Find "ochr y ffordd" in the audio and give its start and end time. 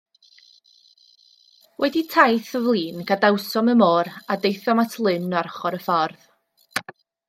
5.55-6.31